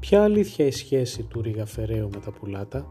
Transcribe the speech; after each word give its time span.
Ποια 0.00 0.22
αλήθεια 0.22 0.66
η 0.66 0.70
σχέση 0.70 1.22
του 1.22 1.42
Ρίγα 1.42 1.66
Φεραίου 1.66 2.08
με 2.14 2.20
τα 2.20 2.32
πουλάτα; 2.32 2.90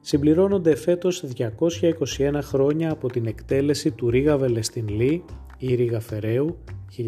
Συμπληρώνονται 0.00 0.76
φέτος 0.76 1.24
221 1.36 2.38
χρόνια 2.42 2.92
από 2.92 3.08
την 3.08 3.26
εκτέλεση 3.26 3.90
του 3.90 4.10
Ρίγα 4.10 4.38
Βελεστιν 4.38 4.88
Λί 4.88 5.24
ή 5.58 5.74
Ρίγα 5.74 6.00
Φεραίου 6.00 6.58
1757-1798 6.96 7.02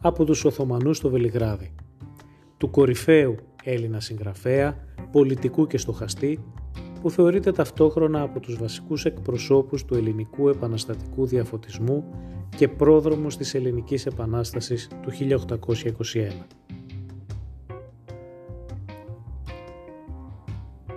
από 0.00 0.24
τους 0.24 0.44
Οθωμανούς 0.44 0.96
στο 0.96 1.10
Βελιγράδι. 1.10 1.74
Του 2.56 2.70
κορυφαίου 2.70 3.36
Έλληνα 3.64 4.00
συγγραφέα, 4.00 4.76
πολιτικού 5.12 5.66
και 5.66 5.78
στοχαστή, 5.78 6.44
που 7.02 7.10
θεωρείται 7.10 7.52
ταυτόχρονα 7.52 8.22
από 8.22 8.40
τους 8.40 8.56
βασικούς 8.58 9.04
εκπροσώπους 9.04 9.84
του 9.84 9.94
ελληνικού 9.94 10.48
επαναστατικού 10.48 11.26
διαφωτισμού 11.26 12.04
και 12.56 12.68
πρόδρομος 12.68 13.36
της 13.36 13.54
ελληνικής 13.54 14.06
επανάστασης 14.06 14.88
του 15.02 15.10
1821. 15.10 16.46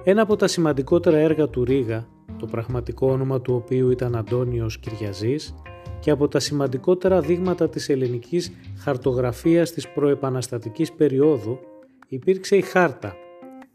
Ένα 0.04 0.22
από 0.22 0.36
τα 0.36 0.48
σημαντικότερα 0.48 1.18
έργα 1.18 1.48
του 1.48 1.64
Ρίγα, 1.64 2.08
το 2.40 2.46
πραγματικό 2.46 3.12
όνομα 3.12 3.42
του 3.42 3.54
οποίου 3.54 3.92
ήταν 3.92 4.16
Αντώνιος 4.16 4.80
Κυριαζής, 4.80 5.54
και 6.00 6.12
από 6.12 6.28
τα 6.28 6.40
σημαντικότερα 6.40 7.22
δείγματα 7.22 7.70
της 7.70 7.90
ελληνικής 7.90 8.52
χαρτογραφίας 8.78 9.72
της 9.72 9.90
προεπαναστατικής 9.90 10.92
περίοδου 10.92 11.60
υπήρξε 12.08 12.56
η 12.56 12.62
Χάρτα, 12.62 13.16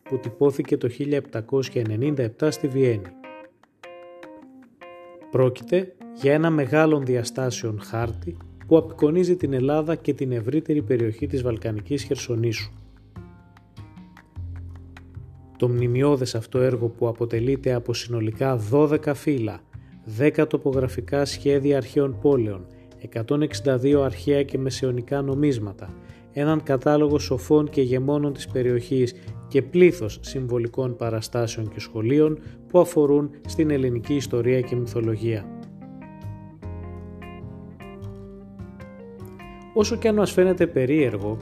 που 0.09 0.19
τυπώθηκε 0.19 0.77
το 0.77 0.89
1797 1.73 2.29
στη 2.49 2.69
Βιέννη. 2.69 3.09
Πρόκειται 5.31 5.95
για 6.21 6.33
ένα 6.33 6.51
μεγάλων 6.51 7.05
διαστάσεων 7.05 7.81
χάρτη 7.81 8.37
που 8.67 8.77
απεικονίζει 8.77 9.37
την 9.37 9.53
Ελλάδα 9.53 9.95
και 9.95 10.15
την 10.15 10.33
ευρύτερη 10.33 10.83
περιοχή 10.83 11.27
της 11.27 11.43
Βαλκανικής 11.43 12.03
Χερσονήσου. 12.03 12.73
Το 15.57 15.69
μνημειώδες 15.69 16.35
αυτό 16.35 16.61
έργο 16.61 16.89
που 16.89 17.09
αποτελείται 17.09 17.73
από 17.73 17.95
συνολικά 17.95 18.61
12 18.71 19.15
φύλλα, 19.15 19.61
10 20.19 20.47
τοπογραφικά 20.49 21.25
σχέδια 21.25 21.77
αρχαίων 21.77 22.19
πόλεων, 22.21 22.67
162 23.13 24.03
αρχαία 24.05 24.43
και 24.43 24.59
μεσαιωνικά 24.59 25.23
νομίσματα, 25.23 25.95
έναν 26.35 26.63
κατάλογο 26.63 27.19
σοφών 27.19 27.69
και 27.69 27.83
γεμόνων 27.83 28.33
της 28.33 28.47
περιοχής 28.47 29.15
και 29.49 29.63
πλήθος 29.63 30.19
συμβολικών 30.23 30.97
παραστάσεων 30.97 31.69
και 31.69 31.81
σχολείων 31.81 32.39
που 32.69 32.79
αφορούν 32.79 33.31
στην 33.47 33.71
ελληνική 33.71 34.15
ιστορία 34.15 34.61
και 34.61 34.77
μυθολογία. 34.77 35.49
Όσο 39.75 39.97
και 39.97 40.09
αν 40.09 40.15
μας 40.15 40.33
φαίνεται 40.33 40.67
περίεργο, 40.67 41.37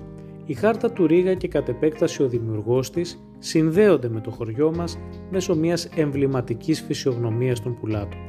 η 0.47 0.55
χάρτα 0.55 0.93
του 0.93 1.07
Ρίγα 1.07 1.35
και 1.35 1.49
κατ' 1.49 1.69
επέκταση 1.69 2.23
ο 2.23 2.29
δημιουργός 2.29 2.91
της 2.91 3.25
συνδέονται 3.39 4.09
με 4.09 4.21
το 4.21 4.31
χωριό 4.31 4.73
μας 4.77 4.99
μέσω 5.31 5.57
μιας 5.57 5.85
εμβληματικής 5.85 6.81
φυσιογνωμίας 6.81 7.61
των 7.61 7.79
πουλάτων. 7.81 8.21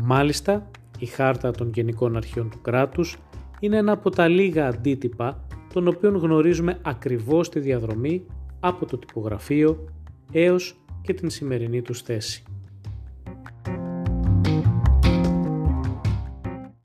Μάλιστα, 0.00 0.70
η 0.98 1.06
χάρτα 1.06 1.50
των 1.50 1.70
Γενικών 1.74 2.16
Αρχείων 2.16 2.50
του 2.50 2.60
κράτους 2.60 3.16
είναι 3.60 3.76
ένα 3.76 3.92
από 3.92 4.10
τα 4.10 4.28
λίγα 4.28 4.66
αντίτυπα 4.66 5.46
των 5.72 5.88
οποίων 5.88 6.16
γνωρίζουμε 6.16 6.78
ακριβώς 6.82 7.48
τη 7.48 7.60
διαδρομή 7.60 8.26
από 8.60 8.86
το 8.86 8.98
τυπογραφείο 8.98 9.84
έως 10.32 10.80
και 11.02 11.14
την 11.14 11.30
σημερινή 11.30 11.82
τους 11.82 12.02
θέση. 12.02 12.42